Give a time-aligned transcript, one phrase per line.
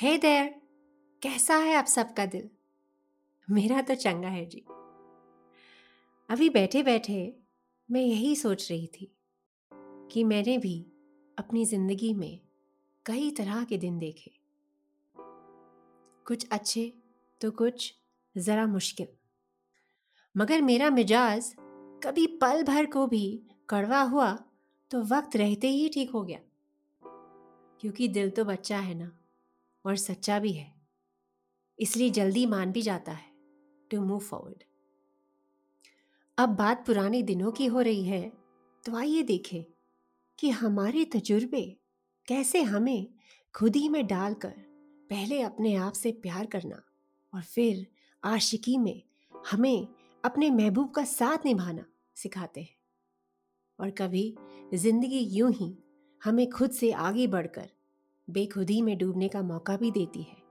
[0.00, 0.62] हे देर
[1.22, 2.50] कैसा है आप सबका दिल?
[3.50, 4.58] मेरा तो चंगा है जी।
[6.28, 7.36] अभी बैठे बैठे
[7.90, 9.16] मैं यही सोच रही थी
[10.12, 10.86] कि मैंने भी
[11.38, 12.40] अपनी ज़िंदगी में
[13.06, 14.30] कई तरह के दिन देखे।
[16.26, 16.94] कुछ अच्छे
[17.40, 17.94] तो कुछ
[18.38, 19.08] ज़रा मुश्किल।
[20.36, 21.56] मगर मेरा मिजाज
[22.04, 24.44] कभी पल भर को भी कड़वा हुआ
[24.90, 26.40] तो वक्त रहते ही ठीक हो गया।
[27.80, 29.17] क्योंकि दिल तो बच्चा है ना।
[29.88, 30.72] और सच्चा भी है।
[31.78, 33.26] इसलिए जल्दी मान भी जाता है।
[33.90, 34.62] टू मूव फॉरवर्ड
[36.38, 38.22] अब बात पुराने दिनों की हो रही है
[38.84, 39.64] तो आइए देखें
[40.38, 41.62] कि हमारे तजुर्बे
[42.28, 43.08] कैसे हमें
[43.54, 44.54] खुद ही में डालकर
[45.10, 46.82] पहले अपने आप से प्यार करना
[47.32, 47.86] और फिर
[48.22, 49.02] आशिकी में
[49.34, 49.88] हमें
[50.24, 51.84] अपने महबूब का साथ निभाना
[52.16, 52.76] सिखाते हैं।
[53.78, 54.34] और कभी
[54.74, 55.72] ज़िंदगी यूँ ही
[56.22, 57.70] हमें खुद से आगे बढ़कर
[58.30, 60.42] बेखुदी में डूबने का मौका भी देती है।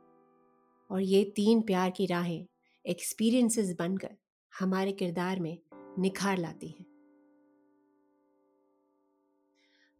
[0.91, 2.45] और ये तीन प्यार की राहें
[2.85, 4.17] एक्सपीरियंसेस बनकर
[4.59, 5.57] हमारे किरदार में
[5.99, 6.85] निखार लाती हैं।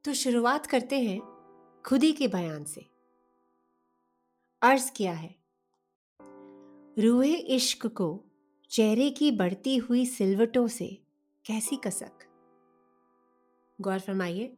[0.04, 1.22] तो शुरुआत करते हैं
[1.86, 2.82] खुदी के बयान से।
[4.62, 5.36] अर्ज़ किया है,
[7.00, 8.24] रूहे इश्क को
[8.70, 11.02] चेहरे की बढ़ती हुई सिलवटों से
[11.46, 12.12] कैसी कसक?
[13.82, 14.58] गौर फरमाइए,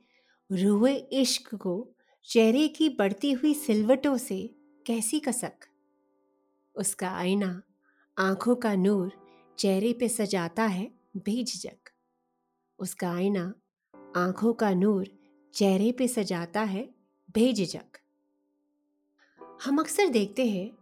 [0.51, 5.53] रूहे इश्क को चेहरे की बढ़ती हुई सिलवटों से कैसी कसक।
[6.75, 7.61] उसका आईना,
[8.17, 9.11] आँखों का नूर
[9.59, 11.89] चेहरे पे सजाता है बेझिझक।
[12.79, 13.53] उसका आईना,
[14.15, 15.07] आँखों का नूर
[15.53, 16.89] चेहरे पे सजाता है
[17.33, 17.99] बेझिझक।
[19.65, 20.77] हम अक्सर देखते हैं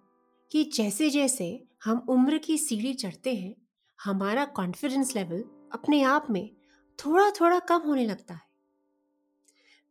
[0.51, 3.55] कि जैसे जैसे हम उम्र की सीढ़ी चढ़ते हैं,
[4.03, 6.49] हमारा कॉन्फिडेंस लेवल अपने आप में
[6.99, 8.47] थोड़ा थोड़ा कम होने लगता है।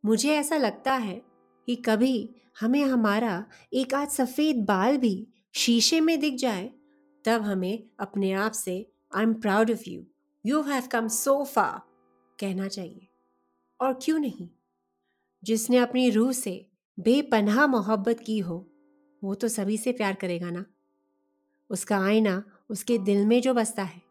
[0.05, 1.26] मुझे ऐसा लगता है
[1.67, 6.71] कि कभी हमें हमारा एक आध सफ़ेद बाल भी शीशे में दिख जाए,
[7.25, 10.05] तब हमें अपने आप से I am proud of you
[10.45, 11.81] you have come so far
[12.39, 13.07] कहना चाहिए।
[13.81, 14.49] और क्यों नहीं?
[15.43, 16.69] जिसने अपनी रूह से
[16.99, 18.71] बेपनाह मोहब्बत की हो,
[19.23, 20.65] वो तो सभी से प्यार करेगा ना?
[21.69, 24.01] उसका आईना उसके दिल में जो बसता है।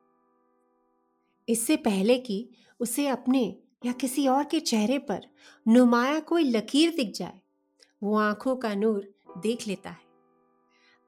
[1.49, 2.51] इससे पहले कि
[2.81, 5.27] उसे अपने या किसी और के चेहरे पर
[5.69, 7.41] नुमाया कोई लकीर दिख जाए
[8.03, 10.05] वो आँखों का नूर देख लेता है।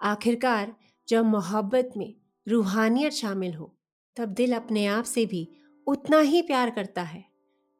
[0.00, 0.74] आखिरकार
[1.08, 2.14] जब मोहब्बत में
[2.46, 3.74] रूहानियत शामिल हो,
[4.16, 5.48] तब दिल अपने आप से भी
[5.86, 7.24] उतना ही प्यार करता है,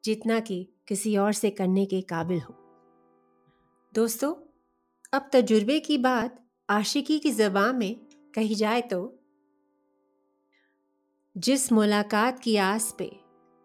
[0.03, 2.55] जितना कि किसी और से करने के काबिल हो।
[3.93, 4.33] दोस्तों,
[5.13, 7.95] अब तजुर्बे की बात आशिकी की जबान में
[8.35, 9.15] कही जाए तो
[11.35, 13.11] जिस मुलाकात की आस पे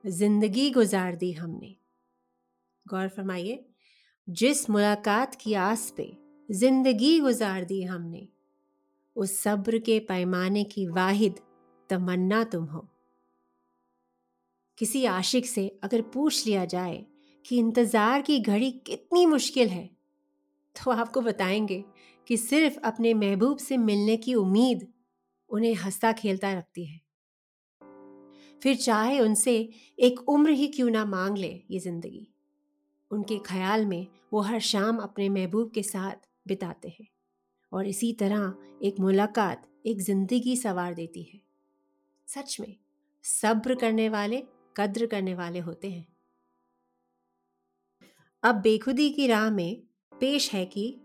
[0.04, 1.76] ज़िंदगी गुजार दी हमने।
[2.86, 3.73] गौर फरमाइए।
[4.28, 6.06] जिस मुलाकात की आस पे
[6.48, 8.28] ज़िंदगी गुजार दी हमने,
[9.16, 11.40] उस सब्र के पैमाने की वाहिद
[11.90, 12.88] तमन्ना तुम हो।
[14.78, 17.04] किसी आशिक से अगर पूछ लिया जाए
[17.44, 19.88] कि इंतज़ार की घड़ी कितनी मुश्किल है
[20.76, 21.84] तो आपको बताएँगे
[22.28, 24.86] कि सिर्फ़ अपने महबूब से मिलने की उम्मीद
[25.50, 27.00] उन्हें हंसता खेलता रखती है।
[28.62, 29.56] फिर चाहे उनसे
[29.98, 32.30] एक उम्र ही क्यों ना मांग ले ये ज़िंदगी।
[33.14, 37.08] उनके ख्याल में वो हर शाम अपने महबूब के साथ बिताते हैं
[37.72, 41.40] और इसी तरह एक मुलाकात एक ज़िंदगी सवार देती है।
[42.28, 42.76] सच में,
[43.22, 44.42] सब्र करने वाले,
[44.76, 46.06] कद्र करने वाले होते हैं।
[48.42, 49.82] अब बेखुदी की राह में
[50.20, 51.00] पेश है कि,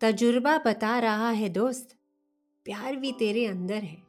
[0.00, 1.96] तजुर्बा बता रहा है दोस्त,
[2.64, 4.02] प्यार भी तेरे अंदर है।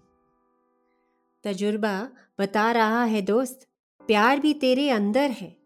[1.43, 2.09] तजुर्बा
[2.39, 3.67] बता रहा है दोस्त,
[4.07, 5.62] प्यार भी तेरे अंदर है।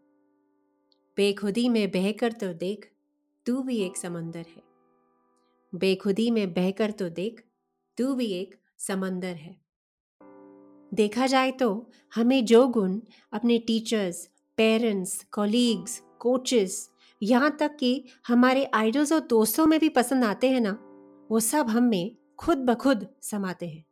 [1.18, 2.92] बेखुदी में बहकर तो देख,
[3.46, 4.64] तू भी एक समंदर है।
[5.76, 7.44] बेखुदी में बहकर तो देख,
[7.98, 9.62] तू भी एक समंदर है।
[10.94, 13.00] देखा जाए तो हमें जो गुण
[13.34, 16.90] अपने टीचर्स पेरेंट्स कॉलीग्स कोचेस
[17.24, 20.72] यहाँ तक कि हमारे आइडल्स और दोस्तों में भी पसंद आते हैं ना,
[21.32, 23.86] वो सब हम में खुद ब खुद समाते हैं।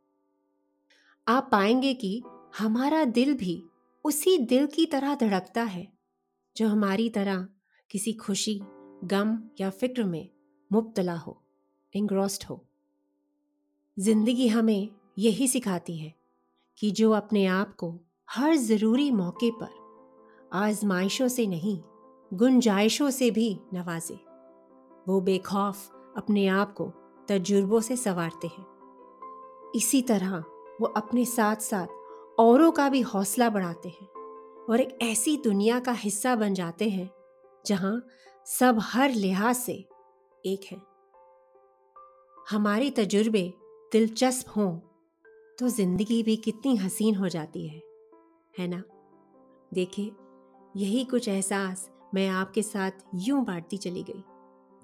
[1.28, 2.22] आप पाएँगे कि
[2.58, 3.62] हमारा दिल भी
[4.04, 5.95] उसी दिल की तरह धड़कता है।
[6.56, 7.46] जो हमारी तरह
[7.90, 8.60] किसी खुशी,
[9.04, 10.28] गम या फ़िक्र में
[10.70, 11.42] मुबतला हो
[11.94, 12.64] इंग्रोस्ड हो।
[13.96, 14.88] ज़िंदगी हमें
[15.18, 16.14] यही सिखाती है
[16.78, 17.94] कि जो अपने आप को
[18.30, 21.78] हर ज़रूरी मौके पर आजमाइशों से नहीं,
[22.30, 24.18] गुंजाइशों से भी नवाजे,
[25.08, 26.92] वो बेखौफ अपने आप को
[27.28, 28.66] तजुर्बों से संवारते हैं।
[29.74, 30.36] इसी तरह
[30.80, 34.08] वो अपने साथ साथ औरों का भी हौसला बढ़ाते हैं।
[34.68, 37.08] और एक ऐसी दुनिया का हिस्सा बन जाते हैं,
[37.64, 38.00] जहाँ
[38.46, 39.72] सब हर लिहाज से
[40.44, 40.80] एक है।
[42.50, 43.42] हमारे तजुर्बे
[43.92, 44.72] दिलचस्प हों
[45.58, 47.80] तो ज़िंदगी भी कितनी हसीन हो जाती है
[48.54, 48.82] है ना?
[49.72, 50.12] देखिए,
[50.74, 54.22] यही कुछ एहसास मैं आपके साथ यूँ बांटती चली गई,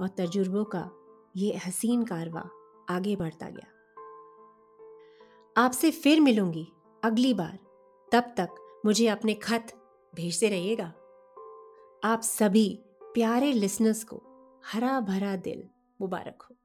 [0.00, 0.90] और तजुर्बों का
[1.36, 2.48] ये हसीन कारवा
[2.90, 3.68] आगे बढ़ता गया।
[5.56, 6.66] आपसे फिर मिलूँगी
[7.02, 7.58] अगली बार,
[8.12, 9.72] तब तक मुझे अपने खत
[10.14, 10.92] भेजते रहिएगा।
[12.04, 14.22] आप सभी प्यारे लिसनर्स को
[14.66, 15.68] हरा भरा दिल
[16.00, 16.56] मुबारक हो।